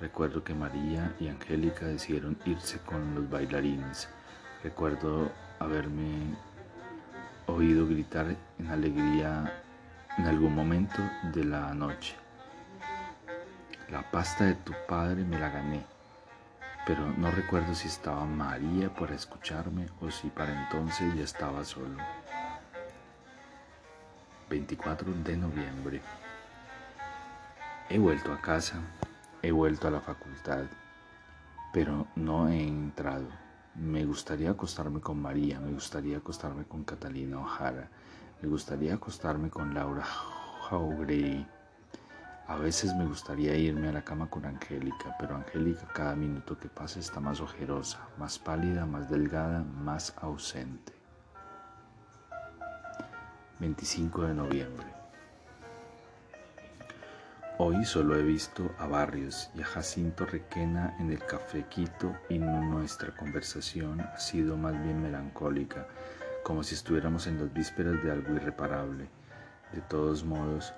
Recuerdo 0.00 0.42
que 0.42 0.54
María 0.54 1.14
y 1.20 1.28
Angélica 1.28 1.86
decidieron 1.86 2.36
irse 2.44 2.78
con 2.80 3.14
los 3.14 3.30
bailarines. 3.30 4.08
Recuerdo 4.64 5.30
haberme 5.60 6.34
oído 7.46 7.86
gritar 7.86 8.36
en 8.58 8.66
alegría 8.66 9.62
en 10.18 10.26
algún 10.26 10.52
momento 10.52 10.98
de 11.32 11.44
la 11.44 11.72
noche. 11.74 12.16
La 13.88 14.10
pasta 14.10 14.46
de 14.46 14.54
tu 14.54 14.72
padre 14.88 15.22
me 15.24 15.38
la 15.38 15.48
gané 15.48 15.84
pero 16.86 17.06
no 17.06 17.30
recuerdo 17.30 17.72
si 17.72 17.86
estaba 17.86 18.24
María 18.24 18.92
para 18.92 19.14
escucharme 19.14 19.86
o 20.00 20.10
si 20.10 20.28
para 20.28 20.64
entonces 20.64 21.14
ya 21.14 21.22
estaba 21.22 21.64
solo. 21.64 21.96
24 24.48 25.12
de 25.22 25.36
noviembre. 25.36 26.02
He 27.90 27.98
vuelto 27.98 28.32
a 28.32 28.40
casa, 28.40 28.80
he 29.42 29.50
vuelto 29.50 29.88
a 29.88 29.90
la 29.90 30.00
facultad, 30.00 30.64
pero 31.72 32.06
no 32.16 32.48
he 32.48 32.62
entrado. 32.62 33.28
Me 33.74 34.04
gustaría 34.06 34.50
acostarme 34.50 35.00
con 35.00 35.20
María, 35.20 35.60
me 35.60 35.72
gustaría 35.72 36.16
acostarme 36.16 36.64
con 36.64 36.84
Catalina 36.84 37.38
Ojara, 37.40 37.90
me 38.40 38.48
gustaría 38.48 38.94
acostarme 38.94 39.50
con 39.50 39.74
Laura 39.74 40.04
Jauregui 40.04 41.46
a 42.50 42.56
veces 42.56 42.92
me 42.96 43.06
gustaría 43.06 43.54
irme 43.54 43.90
a 43.90 43.92
la 43.92 44.02
cama 44.02 44.28
con 44.28 44.44
Angélica, 44.44 45.14
pero 45.20 45.36
Angélica 45.36 45.86
cada 45.94 46.16
minuto 46.16 46.58
que 46.58 46.68
pasa 46.68 46.98
está 46.98 47.20
más 47.20 47.40
ojerosa, 47.40 48.08
más 48.18 48.40
pálida, 48.40 48.86
más 48.86 49.08
delgada, 49.08 49.62
más 49.62 50.12
ausente. 50.20 50.92
25 53.60 54.22
de 54.22 54.34
noviembre. 54.34 54.99
Hoy 57.62 57.84
solo 57.84 58.16
he 58.16 58.22
visto 58.22 58.74
a 58.78 58.86
Barrios 58.86 59.50
y 59.54 59.60
a 59.60 59.66
Jacinto 59.66 60.24
Requena 60.24 60.96
en 60.98 61.12
el 61.12 61.18
café 61.18 61.66
Quito 61.68 62.16
y 62.30 62.38
nuestra 62.38 63.14
conversación 63.14 64.00
ha 64.00 64.18
sido 64.18 64.56
más 64.56 64.72
bien 64.82 65.02
melancólica, 65.02 65.86
como 66.42 66.62
si 66.62 66.74
estuviéramos 66.74 67.26
en 67.26 67.38
las 67.38 67.52
vísperas 67.52 68.02
de 68.02 68.12
algo 68.12 68.34
irreparable 68.34 69.10
De 69.74 69.82
todos 69.82 70.24
modos, 70.24 70.72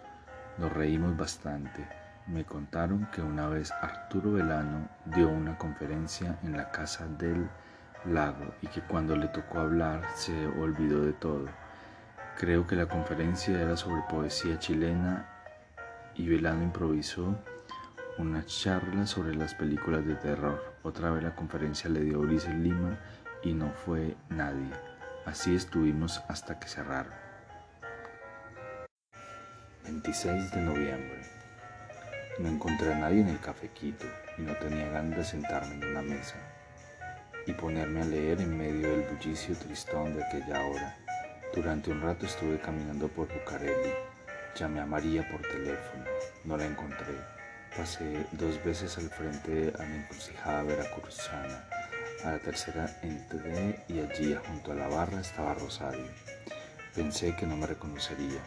nos 0.59 0.73
reímos 0.73 1.17
bastante. 1.17 1.87
Me 2.27 2.45
contaron 2.45 3.09
que 3.13 3.23
una 3.23 3.47
vez 3.47 3.71
Arturo 3.81 4.33
Velano 4.33 4.89
dio 5.05 5.29
una 5.29 5.57
conferencia 5.57 6.37
en 6.43 6.57
la 6.57 6.73
casa 6.73 7.07
del 7.07 7.49
lago 8.07 8.57
y 8.61 8.67
que 8.67 8.81
cuando 8.81 9.15
le 9.15 9.29
tocó 9.29 9.61
hablar 9.61 10.03
se 10.17 10.49
olvidó 10.49 11.05
de 11.05 11.13
todo. 11.13 11.47
Creo 12.37 12.67
que 12.67 12.75
la 12.75 12.87
conferencia 12.87 13.63
era 13.63 13.77
sobre 13.77 14.03
poesía 14.11 14.59
chilena 14.59 15.32
y 16.15 16.29
Velano 16.29 16.63
improvisó 16.63 17.37
una 18.19 18.45
charla 18.45 19.07
sobre 19.07 19.35
las 19.35 19.55
películas 19.55 20.07
de 20.07 20.15
terror. 20.17 20.75
Otra 20.83 21.11
vez 21.11 21.23
la 21.23 21.35
conferencia 21.35 21.89
le 21.89 22.01
dio 22.01 22.21
Ulises 22.21 22.55
Lima 22.55 22.99
y 23.43 23.53
no 23.53 23.71
fue 23.73 24.17
nadie. 24.29 24.71
Así 25.25 25.55
estuvimos 25.55 26.21
hasta 26.29 26.59
que 26.59 26.69
cerraron. 26.69 27.13
26 29.85 30.51
de 30.53 30.61
noviembre. 30.61 31.23
No 32.39 32.49
encontré 32.49 32.93
a 32.93 32.99
nadie 32.99 33.21
en 33.21 33.29
el 33.29 33.41
cafequito 33.41 34.07
y 34.39 34.43
no 34.43 34.55
tenía 34.57 34.89
ganas 34.89 35.17
de 35.19 35.25
sentarme 35.25 35.75
en 35.75 35.85
una 35.85 36.03
mesa 36.03 36.37
y 37.47 37.53
ponerme 37.53 38.03
a 38.03 38.05
leer 38.05 38.41
en 38.41 38.57
medio 38.57 38.91
del 38.91 39.03
bullicio 39.09 39.57
tristón 39.57 40.15
de 40.15 40.25
aquella 40.25 40.65
hora. 40.67 40.97
Durante 41.55 41.91
un 41.91 42.01
rato 42.01 42.27
estuve 42.27 42.59
caminando 42.59 43.09
por 43.09 43.29
Bucareli. 43.29 44.12
Llamé 44.55 44.81
a 44.81 44.87
María 44.87 45.27
por 45.31 45.41
teléfono. 45.41 46.05
No 46.45 46.57
la 46.59 46.67
encontré. 46.67 47.17
Pasé 47.75 48.27
dos 48.33 48.63
veces 48.63 48.99
al 48.99 49.09
frente 49.09 49.73
a 49.79 49.83
la 49.83 49.97
encrucijada 49.97 50.63
veracruzana. 50.63 51.65
A 52.25 52.33
la 52.33 52.39
tercera 52.39 52.99
entré 53.03 53.83
y 53.89 54.01
allí, 54.01 54.37
junto 54.47 54.73
a 54.73 54.75
la 54.75 54.89
barra, 54.89 55.21
estaba 55.21 55.55
Rosario. 55.55 56.07
Pensé 56.95 57.35
que 57.35 57.47
no 57.47 57.57
me 57.57 57.67
reconocería. 57.67 58.41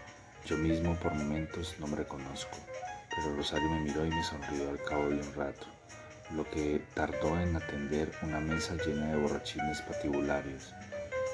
Yo 0.45 0.57
mismo 0.57 0.95
por 0.97 1.15
momentos 1.15 1.75
no 1.79 1.87
me 1.87 1.97
reconozco, 1.97 2.55
pero 3.09 3.35
Rosario 3.35 3.67
me 3.67 3.79
miró 3.79 4.05
y 4.05 4.11
me 4.11 4.23
sonrió 4.23 4.69
al 4.69 4.83
cabo 4.83 5.09
de 5.09 5.15
un 5.15 5.33
rato, 5.33 5.65
lo 6.35 6.47
que 6.51 6.83
tardó 6.93 7.39
en 7.39 7.55
atender 7.55 8.11
una 8.21 8.39
mesa 8.39 8.75
llena 8.75 9.07
de 9.07 9.17
borrachines 9.17 9.81
patibularios. 9.81 10.75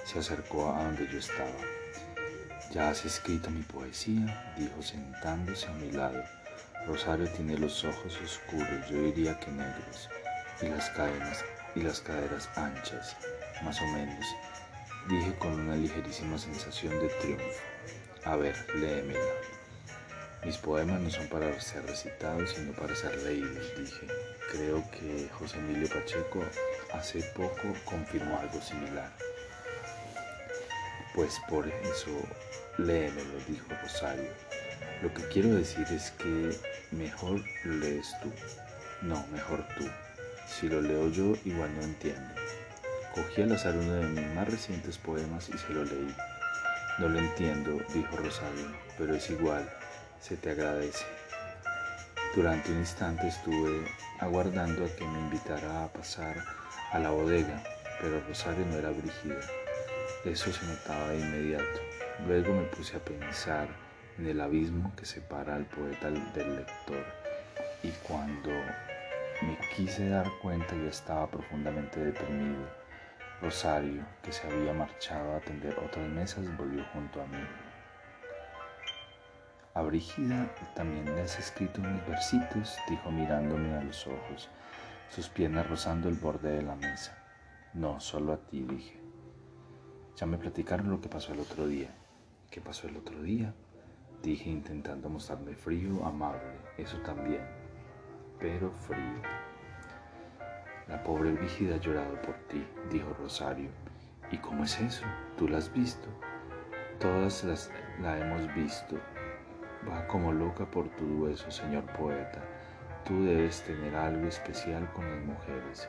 Se 0.05 0.19
acercó 0.19 0.73
a 0.73 0.85
donde 0.85 1.09
yo 1.09 1.19
estaba. 1.19 1.80
¿Ya 2.73 2.89
has 2.89 3.03
escrito 3.03 3.49
mi 3.49 3.63
poesía? 3.63 4.53
dijo 4.57 4.81
sentándose 4.81 5.67
a 5.67 5.73
mi 5.73 5.91
lado. 5.91 6.23
Rosario 6.87 7.29
tiene 7.33 7.57
los 7.57 7.83
ojos 7.83 8.17
oscuros, 8.23 8.89
yo 8.89 9.01
diría 9.01 9.37
que 9.41 9.51
negros, 9.51 10.09
y 10.61 10.67
las 10.67 10.89
cadenas 10.91 11.43
y 11.75 11.81
las 11.81 11.99
caderas 11.99 12.49
anchas, 12.55 13.17
más 13.61 13.79
o 13.81 13.85
menos, 13.87 14.25
dije 15.09 15.35
con 15.37 15.59
una 15.59 15.75
ligerísima 15.75 16.37
sensación 16.37 16.97
de 17.01 17.09
triunfo. 17.09 17.59
A 18.23 18.37
ver, 18.37 18.55
léemela. 18.75 19.19
Mis 20.45 20.57
poemas 20.57 21.01
no 21.01 21.09
son 21.09 21.27
para 21.27 21.59
ser 21.59 21.85
recitados, 21.85 22.51
sino 22.51 22.71
para 22.71 22.95
ser 22.95 23.17
leídos, 23.23 23.67
dije. 23.77 24.07
Creo 24.49 24.81
que 24.91 25.29
José 25.33 25.57
Emilio 25.57 25.89
Pacheco 25.89 26.41
hace 26.93 27.21
poco 27.35 27.75
confirmó 27.83 28.39
algo 28.39 28.61
similar. 28.61 29.11
Pues 31.13 31.41
por 31.49 31.67
eso, 31.67 32.21
léemelo, 32.77 33.33
dijo 33.47 33.67
Rosario. 33.81 34.29
Lo 35.01 35.13
que 35.13 35.27
quiero 35.29 35.49
decir 35.49 35.85
es 35.91 36.11
que 36.11 36.55
mejor 36.91 37.41
lo 37.63 37.73
lees 37.75 38.13
tú. 38.21 38.31
No, 39.01 39.25
mejor 39.31 39.65
tú. 39.77 39.87
Si 40.47 40.69
lo 40.69 40.81
leo 40.81 41.09
yo, 41.09 41.33
igual 41.45 41.73
no 41.75 41.83
entiendo. 41.83 42.33
Cogí 43.15 43.41
al 43.41 43.51
azar 43.51 43.75
uno 43.75 43.93
de 43.93 44.07
mis 44.07 44.27
más 44.35 44.49
recientes 44.49 44.97
poemas 44.97 45.49
y 45.49 45.57
se 45.57 45.73
lo 45.73 45.83
leí. 45.83 46.15
No 46.99 47.09
lo 47.09 47.19
entiendo, 47.19 47.79
dijo 47.93 48.15
Rosario, 48.17 48.71
pero 48.97 49.15
es 49.15 49.29
igual, 49.29 49.67
se 50.21 50.37
te 50.37 50.51
agradece. 50.51 51.03
Durante 52.35 52.71
un 52.71 52.79
instante 52.79 53.27
estuve 53.27 53.85
aguardando 54.19 54.85
a 54.85 54.95
que 54.95 55.05
me 55.05 55.19
invitara 55.19 55.83
a 55.83 55.91
pasar 55.91 56.37
a 56.91 56.99
la 56.99 57.09
bodega, 57.09 57.63
pero 57.99 58.21
Rosario 58.27 58.65
no 58.67 58.77
era 58.77 58.91
brígida. 58.91 59.39
Eso 60.23 60.53
se 60.53 60.65
notaba 60.65 61.09
de 61.09 61.19
inmediato. 61.19 61.90
Luego 62.25 62.53
me 62.53 62.63
puse 62.63 62.97
a 62.97 62.99
pensar 62.99 63.67
en 64.17 64.27
el 64.27 64.41
abismo 64.41 64.93
que 64.95 65.05
separa 65.05 65.55
al 65.55 65.65
poeta 65.65 66.11
del 66.11 66.55
lector 66.55 67.03
y 67.83 67.89
cuando 68.07 68.51
me 69.41 69.57
quise 69.75 70.07
dar 70.09 70.27
cuenta 70.41 70.75
ya 70.75 70.89
estaba 70.89 71.27
profundamente 71.27 71.99
deprimido. 71.99 72.69
Rosario, 73.41 74.05
que 74.21 74.31
se 74.31 74.47
había 74.47 74.71
marchado 74.71 75.33
a 75.33 75.37
atender 75.37 75.75
otras 75.79 76.07
mesas, 76.07 76.45
volvió 76.57 76.85
junto 76.93 77.21
a 77.21 77.25
mí. 77.25 77.43
A 79.73 79.81
Brígida 79.81 80.53
también 80.75 81.05
le 81.05 81.21
has 81.21 81.39
escrito 81.39 81.81
unos 81.81 82.05
versitos, 82.07 82.77
dijo 82.87 83.09
mirándome 83.09 83.73
a 83.73 83.81
los 83.81 84.05
ojos, 84.05 84.49
sus 85.09 85.27
piernas 85.29 85.67
rozando 85.67 86.07
el 86.07 86.15
borde 86.15 86.51
de 86.51 86.61
la 86.61 86.75
mesa. 86.75 87.17
No, 87.73 87.99
solo 87.99 88.33
a 88.33 88.37
ti, 88.37 88.61
dije. 88.61 89.01
Ya 90.17 90.27
me 90.27 90.37
platicaron 90.37 90.91
lo 90.91 91.01
que 91.01 91.09
pasó 91.09 91.33
el 91.33 91.39
otro 91.39 91.65
día. 91.65 91.89
¿Qué 92.51 92.59
pasó 92.59 92.89
el 92.89 92.97
otro 92.97 93.21
día? 93.21 93.53
Dije 94.21 94.49
intentando 94.49 95.07
mostrarme 95.07 95.55
frío, 95.55 96.05
amable, 96.05 96.57
eso 96.77 96.97
también, 96.97 97.39
pero 98.41 98.73
frío. 98.73 99.21
La 100.89 101.01
pobre 101.01 101.31
Brígida 101.31 101.75
ha 101.75 101.79
llorado 101.79 102.21
por 102.21 102.35
ti, 102.49 102.61
dijo 102.91 103.13
Rosario. 103.13 103.69
¿Y 104.33 104.37
cómo 104.37 104.65
es 104.65 104.77
eso? 104.81 105.05
¿Tú 105.37 105.47
la 105.47 105.59
has 105.59 105.71
visto? 105.71 106.09
Todas 106.99 107.41
las 107.45 107.71
la 108.01 108.19
hemos 108.19 108.53
visto. 108.53 108.97
Va 109.89 110.05
como 110.07 110.33
loca 110.33 110.69
por 110.69 110.89
tu 110.97 111.23
hueso, 111.23 111.49
señor 111.49 111.85
poeta. 111.93 112.43
Tú 113.05 113.23
debes 113.23 113.61
tener 113.63 113.95
algo 113.95 114.27
especial 114.27 114.91
con 114.91 115.09
las 115.09 115.23
mujeres. 115.23 115.87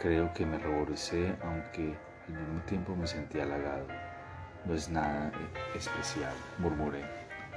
Creo 0.00 0.32
que 0.34 0.46
me 0.46 0.56
ruboricé, 0.56 1.34
aunque 1.42 1.96
al 2.28 2.34
mismo 2.34 2.60
tiempo 2.62 2.94
me 2.94 3.08
sentí 3.08 3.40
halagado. 3.40 4.03
No 4.64 4.74
es 4.74 4.88
nada 4.88 5.30
especial, 5.74 6.32
murmuré. 6.58 7.04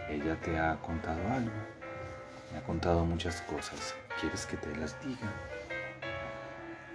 ¿Ella 0.09 0.35
te 0.41 0.59
ha 0.59 0.75
contado 0.81 1.21
algo? 1.29 1.55
Me 2.51 2.57
ha 2.57 2.63
contado 2.63 3.05
muchas 3.05 3.41
cosas. 3.41 3.95
¿Quieres 4.19 4.45
que 4.45 4.57
te 4.57 4.75
las 4.75 4.99
diga? 5.05 5.31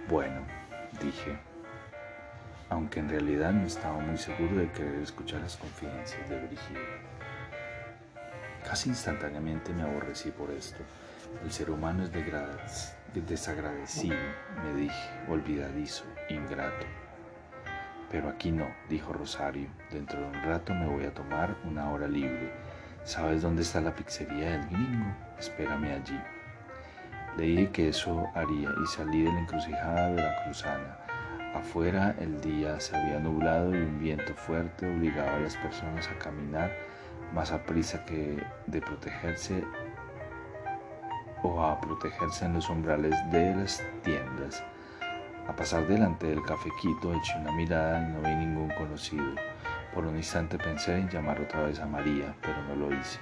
Bueno, 0.07 0.41
dije, 1.01 1.37
aunque 2.69 2.99
en 2.99 3.09
realidad 3.09 3.51
no 3.53 3.65
estaba 3.65 3.97
muy 3.99 4.17
seguro 4.17 4.57
de 4.57 4.71
querer 4.71 4.95
escuchar 5.01 5.41
las 5.41 5.57
confidencias 5.57 6.29
de 6.29 6.39
Brigida. 6.45 6.79
Casi 8.63 8.89
instantáneamente 8.89 9.73
me 9.73 9.83
aborrecí 9.83 10.31
por 10.31 10.51
esto. 10.51 10.83
El 11.43 11.51
ser 11.51 11.71
humano 11.71 12.03
es 12.03 12.11
desagradecido, 13.13 14.17
me 14.63 14.73
dije, 14.73 15.09
olvidadizo, 15.27 16.05
ingrato. 16.29 16.85
Pero 18.13 18.29
aquí 18.29 18.51
no, 18.51 18.67
dijo 18.89 19.11
Rosario. 19.11 19.69
Dentro 19.91 20.19
de 20.21 20.27
un 20.27 20.43
rato 20.43 20.71
me 20.71 20.85
voy 20.85 21.03
a 21.03 21.13
tomar 21.15 21.57
una 21.63 21.89
hora 21.89 22.07
libre. 22.07 22.53
¿Sabes 23.03 23.41
dónde 23.41 23.63
está 23.63 23.81
la 23.81 23.95
pizzería 23.95 24.51
del 24.51 24.67
gringo? 24.67 25.15
Espérame 25.39 25.95
allí. 25.95 26.19
Le 27.37 27.43
dije 27.43 27.71
que 27.71 27.89
eso 27.89 28.27
haría 28.35 28.69
y 28.83 28.85
salí 28.85 29.23
de 29.23 29.31
la 29.31 29.39
encrucijada 29.39 30.09
de 30.11 30.21
la 30.21 30.43
cruzana. 30.43 30.99
Afuera 31.55 32.13
el 32.19 32.39
día 32.39 32.79
se 32.79 32.95
había 32.95 33.17
nublado 33.17 33.73
y 33.73 33.81
un 33.81 33.99
viento 33.99 34.35
fuerte 34.35 34.85
obligaba 34.85 35.37
a 35.37 35.39
las 35.39 35.57
personas 35.57 36.07
a 36.07 36.19
caminar 36.19 36.71
más 37.33 37.51
a 37.51 37.63
prisa 37.63 38.05
que 38.05 38.37
de 38.67 38.79
protegerse 38.79 39.63
o 41.41 41.63
a 41.63 41.81
protegerse 41.81 42.45
en 42.45 42.53
los 42.53 42.69
umbrales 42.69 43.15
de 43.31 43.55
las 43.55 43.81
tiendas. 44.03 44.63
A 45.45 45.53
pasar 45.53 45.85
delante 45.85 46.27
del 46.27 46.41
cafequito 46.41 47.13
eché 47.13 47.37
una 47.37 47.51
mirada 47.51 48.01
y 48.01 48.13
no 48.13 48.21
vi 48.21 48.33
ningún 48.33 48.69
conocido. 48.69 49.35
Por 49.93 50.05
un 50.05 50.15
instante 50.15 50.57
pensé 50.57 50.95
en 50.95 51.09
llamar 51.09 51.41
otra 51.41 51.63
vez 51.63 51.79
a 51.81 51.85
María, 51.85 52.33
pero 52.41 52.61
no 52.63 52.75
lo 52.75 52.97
hice. 52.97 53.19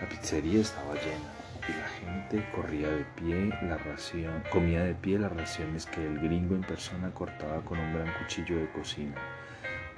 La 0.00 0.08
pizzería 0.08 0.60
estaba 0.60 0.94
llena 0.94 1.30
y 1.68 1.72
la 1.72 1.88
gente 1.88 2.50
corría 2.52 2.88
de 2.88 3.04
pie 3.14 3.56
la 3.62 3.78
ración, 3.78 4.42
comía 4.50 4.82
de 4.82 4.94
pie 4.94 5.20
las 5.20 5.32
raciones 5.32 5.86
que 5.86 6.04
el 6.04 6.18
gringo 6.18 6.56
en 6.56 6.62
persona 6.62 7.12
cortaba 7.14 7.60
con 7.60 7.78
un 7.78 7.94
gran 7.94 8.12
cuchillo 8.14 8.58
de 8.58 8.68
cocina. 8.70 9.14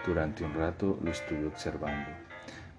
Durante 0.07 0.44
un 0.44 0.52
rato 0.52 0.98
lo 1.02 1.11
estuve 1.11 1.46
observando. 1.46 2.11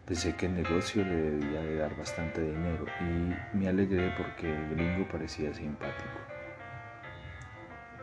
Pensé 0.05 0.35
que 0.35 0.45
el 0.45 0.53
negocio 0.53 1.03
le 1.03 1.15
debía 1.15 1.61
de 1.61 1.75
dar 1.77 1.97
bastante 1.97 2.41
dinero 2.41 2.85
y 3.01 3.57
me 3.57 3.67
alegré 3.67 4.13
porque 4.15 4.55
el 4.55 4.69
gringo 4.75 5.07
parecía 5.09 5.51
simpático. 5.53 6.36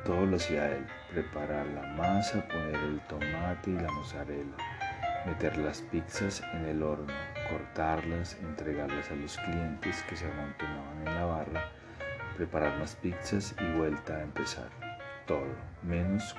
Todo 0.04 0.26
lo 0.26 0.36
hacía 0.36 0.70
él, 0.70 0.86
preparar 1.10 1.66
la 1.68 1.82
masa, 1.94 2.46
poner 2.48 2.74
el 2.74 3.00
tomate 3.08 3.70
y 3.70 3.74
la 3.74 3.90
mozzarella, 3.90 4.56
meter 5.24 5.56
las 5.56 5.80
pizzas 5.80 6.42
en 6.52 6.66
el 6.66 6.82
horno, 6.82 7.12
cortarlas, 7.50 8.36
entregarlas 8.42 9.10
a 9.10 9.14
los 9.14 9.38
clientes 9.38 10.02
que 10.02 10.14
se 10.14 10.26
amontonaban 10.30 10.98
en 11.06 11.14
la 11.14 11.24
barra, 11.24 11.70
preparar 12.36 12.76
las 12.78 12.96
pizzas 12.96 13.54
y 13.58 13.78
vuelta 13.78 14.16
a 14.16 14.22
empezar. 14.22 14.68
Todo, 15.26 15.54
menos 15.82 16.36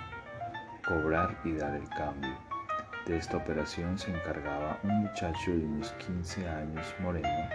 cobrar 0.87 1.35
y 1.43 1.53
dar 1.53 1.73
el 1.73 1.89
cambio. 1.89 2.37
De 3.07 3.17
esta 3.17 3.37
operación 3.37 3.97
se 3.97 4.11
encargaba 4.11 4.79
un 4.83 5.05
muchacho 5.05 5.51
de 5.51 5.65
unos 5.65 5.91
15 5.93 6.47
años 6.47 6.95
moreno, 6.99 7.49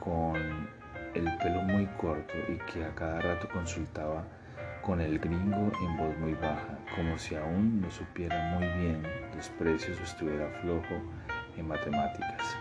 con 0.00 0.36
el 1.14 1.38
pelo 1.38 1.62
muy 1.62 1.86
corto 1.98 2.34
y 2.48 2.58
que 2.70 2.84
a 2.84 2.94
cada 2.94 3.20
rato 3.20 3.48
consultaba 3.48 4.22
con 4.88 5.02
el 5.02 5.18
gringo 5.18 5.70
en 5.82 5.96
voz 5.98 6.16
muy 6.16 6.32
baja, 6.32 6.78
como 6.96 7.18
si 7.18 7.34
aún 7.34 7.78
no 7.82 7.90
supiera 7.90 8.42
muy 8.54 8.66
bien 8.80 9.02
los 9.36 9.50
precios 9.50 10.00
o 10.00 10.02
estuviera 10.02 10.48
flojo 10.62 11.02
en 11.58 11.68
matemáticas. 11.68 12.56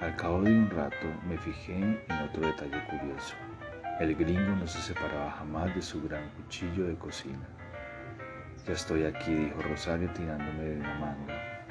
Al 0.00 0.16
cabo 0.16 0.42
de 0.42 0.50
un 0.50 0.68
rato 0.68 1.06
me 1.28 1.38
fijé 1.38 1.76
en 1.76 2.18
otro 2.28 2.44
detalle 2.44 2.84
curioso. 2.86 3.36
El 4.00 4.16
gringo 4.16 4.56
no 4.56 4.66
se 4.66 4.80
separaba 4.80 5.30
jamás 5.30 5.72
de 5.76 5.82
su 5.82 6.02
gran 6.02 6.28
cuchillo 6.30 6.88
de 6.88 6.96
cocina. 6.96 7.46
Ya 8.66 8.72
estoy 8.72 9.04
aquí, 9.04 9.32
dijo 9.32 9.62
Rosario 9.62 10.10
tirándome 10.14 10.64
de 10.64 10.78
la 10.78 10.94
manga. 10.94 11.64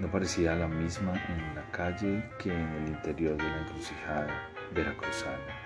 No 0.00 0.10
parecía 0.10 0.54
la 0.54 0.68
misma 0.68 1.14
en 1.30 1.54
la 1.54 1.64
calle 1.72 2.28
que 2.38 2.52
en 2.52 2.68
el 2.74 2.88
interior 2.88 3.38
de 3.38 3.44
la 3.44 3.60
encrucijada 3.62 4.50
veracruzana. 4.74 5.59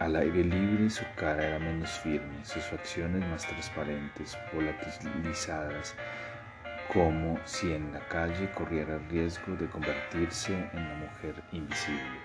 Al 0.00 0.16
aire 0.16 0.44
libre 0.44 0.88
su 0.88 1.04
cara 1.14 1.46
era 1.46 1.58
menos 1.58 1.90
firme, 2.00 2.42
sus 2.42 2.64
facciones 2.64 3.24
más 3.28 3.46
transparentes, 3.46 4.36
volatilizadas, 4.52 5.94
como 6.92 7.38
si 7.44 7.74
en 7.74 7.92
la 7.92 8.00
calle 8.08 8.50
corriera 8.52 8.96
el 8.96 9.08
riesgo 9.10 9.54
de 9.56 9.68
convertirse 9.68 10.54
en 10.72 10.88
la 10.88 10.94
mujer 10.94 11.34
invisible. 11.52 12.18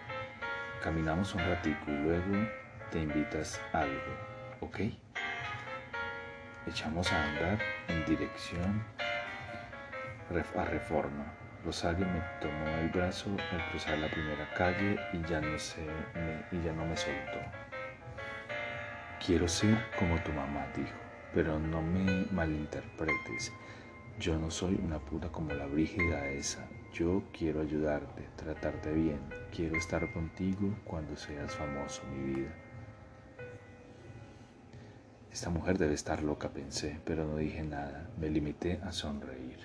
Caminamos 0.82 1.36
un 1.36 1.42
ratico 1.42 1.92
y 1.92 1.98
luego 1.98 2.48
te 2.92 3.02
invitas 3.02 3.62
algo, 3.74 4.16
¿ok? 4.62 4.80
echamos 6.68 7.12
a 7.12 7.24
andar 7.24 7.60
en 7.90 8.06
dirección 8.06 8.84
a 10.58 10.66
Reforma. 10.66 11.26
Rosario 11.64 12.06
me 12.06 12.22
tomó 12.40 12.68
el 12.80 12.90
brazo 12.90 13.30
al 13.52 13.70
cruzar 13.70 13.98
la 13.98 14.08
primera 14.08 14.48
calle 14.56 15.00
y 15.14 15.22
ya 15.30 15.42
no, 15.42 15.58
se 15.58 15.82
y 16.52 16.62
ya 16.64 16.74
no 16.74 16.86
me 16.86 16.96
soltó. 16.96 17.65
Quiero 19.26 19.48
ser 19.48 19.76
como 19.98 20.22
tu 20.22 20.32
mamá, 20.32 20.68
dijo, 20.76 20.94
pero 21.34 21.58
no 21.58 21.82
me 21.82 22.28
malinterpretes. 22.32 23.52
Yo 24.20 24.38
no 24.38 24.52
soy 24.52 24.80
una 24.84 25.00
puta 25.00 25.32
como 25.32 25.52
la 25.52 25.66
brígida 25.66 26.28
esa. 26.28 26.68
Yo 26.94 27.24
quiero 27.36 27.62
ayudarte, 27.62 28.30
tratarte 28.36 28.94
bien. 28.94 29.20
Quiero 29.52 29.78
estar 29.78 30.14
contigo 30.14 30.76
cuando 30.84 31.16
seas 31.16 31.56
famoso, 31.56 32.04
mi 32.14 32.36
vida. 32.36 32.54
Esta 35.32 35.50
mujer 35.50 35.80
debe 35.80 35.96
estar 35.96 36.22
loca, 36.22 36.50
pensé, 36.50 37.00
pero 37.04 37.26
no 37.26 37.38
dije 37.38 37.64
nada. 37.64 38.08
Me 38.20 38.30
limité 38.30 38.80
a 38.84 38.92
sonreír. 38.92 39.58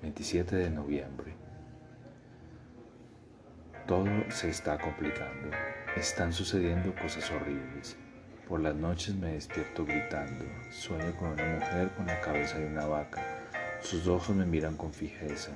27 0.00 0.56
de 0.56 0.70
noviembre. 0.70 1.45
Todo 3.86 4.08
se 4.30 4.50
está 4.50 4.76
complicando. 4.78 5.56
Están 5.96 6.32
sucediendo 6.32 6.92
cosas 7.00 7.30
horribles. 7.30 7.96
Por 8.48 8.58
las 8.58 8.74
noches 8.74 9.14
me 9.14 9.34
despierto 9.34 9.84
gritando. 9.86 10.44
Sueño 10.72 11.14
con 11.16 11.28
una 11.28 11.44
mujer 11.44 11.90
con 11.96 12.04
la 12.04 12.20
cabeza 12.20 12.58
de 12.58 12.66
una 12.66 12.84
vaca. 12.86 13.22
Sus 13.80 14.08
ojos 14.08 14.34
me 14.34 14.44
miran 14.44 14.76
con 14.76 14.92
fijeza. 14.92 15.52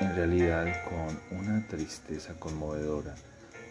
En 0.00 0.16
realidad 0.16 0.66
con 0.88 1.38
una 1.38 1.64
tristeza 1.68 2.34
conmovedora. 2.34 3.14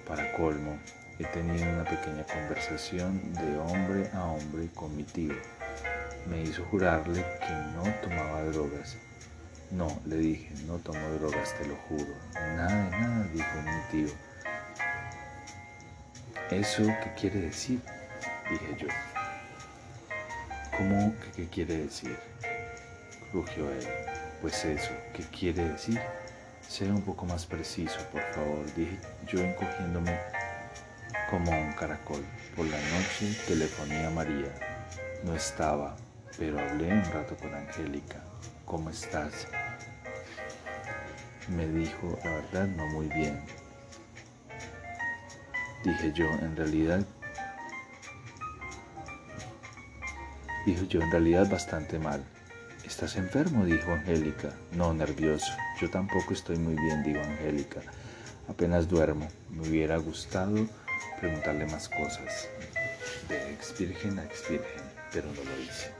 Para 0.07 0.31
colmo, 0.31 0.79
he 1.19 1.25
tenido 1.25 1.69
una 1.69 1.83
pequeña 1.83 2.23
conversación 2.23 3.33
de 3.33 3.57
hombre 3.57 4.09
a 4.13 4.23
hombre 4.23 4.69
con 4.73 4.95
mi 4.95 5.03
tío. 5.03 5.35
Me 6.29 6.43
hizo 6.43 6.63
jurarle 6.63 7.25
que 7.41 7.53
no 7.75 7.83
tomaba 8.01 8.41
drogas. 8.45 8.95
No, 9.71 9.87
le 10.05 10.17
dije, 10.17 10.49
no 10.65 10.77
tomo 10.79 10.99
drogas, 11.19 11.55
te 11.57 11.67
lo 11.67 11.75
juro. 11.87 12.11
Nada 12.33 12.83
de 12.85 12.89
nada, 12.89 13.27
dijo 13.31 13.61
mi 13.63 13.91
tío. 13.91 14.13
¿Eso 16.49 16.83
qué 17.03 17.13
quiere 17.19 17.41
decir? 17.41 17.79
Dije 18.49 18.75
yo. 18.79 18.87
¿Cómo 20.75 21.13
que 21.19 21.31
qué 21.43 21.49
quiere 21.49 21.77
decir? 21.83 22.17
Rugió 23.31 23.71
él. 23.71 23.87
Pues 24.41 24.65
eso, 24.65 24.91
¿qué 25.13 25.23
quiere 25.25 25.69
decir? 25.69 25.99
Sea 26.67 26.91
un 26.91 27.03
poco 27.03 27.25
más 27.25 27.45
preciso, 27.45 27.99
por 28.11 28.23
favor, 28.33 28.65
dije 28.75 28.97
yo 29.27 29.39
encogiéndome 29.39 30.17
como 31.29 31.51
un 31.51 31.73
caracol. 31.73 32.25
Por 32.55 32.65
la 32.65 32.77
noche 32.77 33.35
telefoné 33.47 34.05
a 34.05 34.09
María. 34.09 34.51
No 35.23 35.35
estaba, 35.35 35.95
pero 36.37 36.59
hablé 36.59 36.91
un 36.91 37.03
rato 37.11 37.35
con 37.37 37.53
Angélica. 37.53 38.23
¿Cómo 38.65 38.89
estás? 38.89 39.47
Me 41.49 41.67
dijo, 41.67 42.17
la 42.23 42.31
verdad, 42.31 42.67
no 42.67 42.85
muy 42.87 43.07
bien. 43.07 43.41
Dije 45.83 46.11
yo, 46.13 46.25
en 46.25 46.55
realidad, 46.55 47.05
dijo 50.65 50.83
yo, 50.85 51.01
en 51.01 51.11
realidad 51.11 51.49
bastante 51.49 51.97
mal. 51.97 52.23
¿Estás 52.85 53.15
enfermo? 53.15 53.65
dijo 53.65 53.91
Angélica. 53.91 54.49
No, 54.73 54.93
nervioso. 54.93 55.51
Yo 55.79 55.89
tampoco 55.89 56.33
estoy 56.33 56.57
muy 56.57 56.75
bien, 56.75 57.03
dijo 57.03 57.21
Angélica. 57.21 57.81
Apenas 58.47 58.87
duermo. 58.87 59.27
Me 59.49 59.67
hubiera 59.67 59.97
gustado 59.97 60.67
preguntarle 61.19 61.65
más 61.67 61.89
cosas 61.89 62.47
de 63.27 63.53
ex 63.53 63.77
virgen 63.77 64.19
a 64.19 64.23
ex 64.25 64.49
virgen, 64.49 64.83
pero 65.11 65.27
no 65.27 65.43
lo 65.43 65.61
hice. 65.61 65.91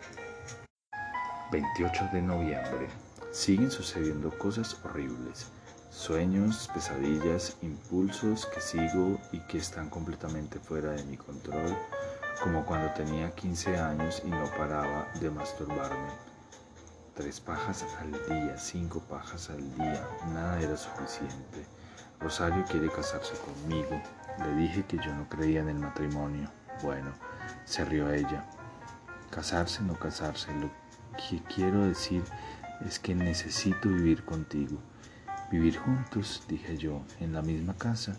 28 1.52 2.10
de 2.14 2.22
noviembre. 2.22 3.09
Siguen 3.32 3.70
sucediendo 3.70 4.36
cosas 4.38 4.76
horribles. 4.84 5.46
Sueños, 5.92 6.68
pesadillas, 6.74 7.58
impulsos 7.62 8.48
que 8.48 8.60
sigo 8.60 9.20
y 9.32 9.40
que 9.42 9.60
están 9.60 9.90
completamente 9.90 10.60
fuera 10.60 10.92
de 10.92 11.04
mi 11.04 11.16
control, 11.16 11.78
como 12.44 12.66
cuando 12.66 12.92
tenía 12.94 13.36
15 13.36 13.78
años 13.78 14.24
y 14.26 14.30
no 14.30 14.46
paraba 14.58 15.08
de 15.20 15.30
masturbarme. 15.30 16.10
Tres 17.14 17.40
pajas 17.40 17.86
al 18.00 18.12
día, 18.14 18.58
cinco 18.58 19.00
pajas 19.02 19.52
al 19.52 19.76
día, 19.76 20.08
nada 20.34 20.60
era 20.60 20.76
suficiente. 20.76 21.68
Rosario 22.20 22.66
quiere 22.68 22.90
casarse 22.90 23.36
conmigo, 23.46 24.02
le 24.40 24.56
dije 24.56 24.86
que 24.86 24.98
yo 24.98 25.14
no 25.14 25.30
creía 25.30 25.60
en 25.60 25.70
el 25.70 25.80
matrimonio. 25.80 26.50
Bueno, 26.82 27.12
se 27.66 27.86
rió 27.86 28.12
ella. 28.12 28.44
Casarse, 29.30 29.84
no 29.84 29.94
casarse. 30.00 30.52
Lo 30.56 30.72
que 31.18 31.44
quiero 31.54 31.86
decir 31.86 32.24
es 32.86 33.00
que 33.00 33.16
necesito 33.16 33.90
vivir 33.90 34.24
contigo. 34.24 34.80
Vivir 35.52 35.78
juntos, 35.78 36.44
dije 36.48 36.78
yo, 36.78 37.02
en 37.20 37.34
la 37.34 37.42
misma 37.42 37.76
casa. 37.76 38.18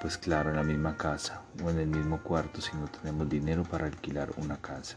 Pues 0.00 0.18
claro, 0.18 0.50
en 0.50 0.56
la 0.56 0.62
misma 0.62 0.96
casa 0.96 1.42
o 1.62 1.70
en 1.70 1.78
el 1.78 1.86
mismo 1.86 2.22
cuarto 2.22 2.60
si 2.60 2.76
no 2.76 2.88
tenemos 2.88 3.28
dinero 3.28 3.62
para 3.62 3.86
alquilar 3.86 4.32
una 4.36 4.58
casa. 4.58 4.96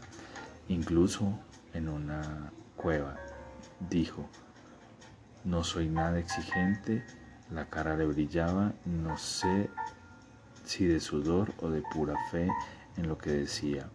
Incluso 0.68 1.38
en 1.74 1.88
una 1.88 2.52
cueva, 2.76 3.16
dijo. 3.88 4.28
No 5.44 5.64
soy 5.64 5.88
nada 5.88 6.18
exigente, 6.18 7.04
la 7.50 7.70
cara 7.70 7.96
le 7.96 8.04
brillaba, 8.06 8.74
no 8.84 9.16
sé 9.16 9.70
si 10.64 10.84
de 10.84 11.00
sudor 11.00 11.54
o 11.60 11.70
de 11.70 11.82
pura 11.92 12.14
fe 12.30 12.48
en 12.96 13.08
lo 13.08 13.16
que 13.16 13.30
decía. 13.30 13.88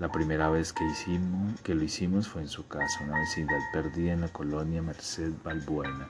La 0.00 0.10
primera 0.10 0.50
vez 0.50 0.72
que, 0.72 0.84
hicimos, 0.84 1.60
que 1.60 1.72
lo 1.72 1.84
hicimos 1.84 2.26
fue 2.26 2.42
en 2.42 2.48
su 2.48 2.66
casa, 2.66 3.04
una 3.04 3.20
vecindad 3.20 3.60
perdida 3.72 4.12
en 4.12 4.22
la 4.22 4.28
colonia 4.28 4.82
Merced 4.82 5.32
Balbuena, 5.44 6.08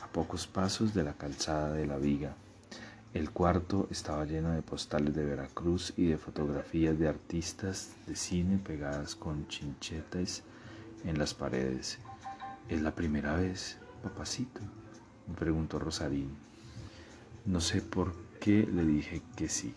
a 0.00 0.06
pocos 0.06 0.46
pasos 0.46 0.94
de 0.94 1.02
la 1.02 1.14
calzada 1.14 1.72
de 1.72 1.88
la 1.88 1.96
Viga. 1.96 2.36
El 3.12 3.30
cuarto 3.30 3.88
estaba 3.90 4.24
lleno 4.24 4.52
de 4.52 4.62
postales 4.62 5.12
de 5.12 5.24
Veracruz 5.24 5.92
y 5.96 6.06
de 6.06 6.18
fotografías 6.18 6.96
de 6.96 7.08
artistas 7.08 7.90
de 8.06 8.14
cine 8.14 8.58
pegadas 8.58 9.16
con 9.16 9.48
chinchetes 9.48 10.44
en 11.04 11.18
las 11.18 11.34
paredes. 11.34 11.98
¿Es 12.68 12.80
la 12.80 12.94
primera 12.94 13.34
vez, 13.34 13.76
papacito? 14.04 14.60
me 15.26 15.34
preguntó 15.34 15.80
Rosarín. 15.80 16.30
No 17.44 17.60
sé 17.60 17.82
por 17.82 18.14
qué 18.40 18.68
le 18.72 18.84
dije 18.84 19.20
que 19.34 19.48
sí. 19.48 19.74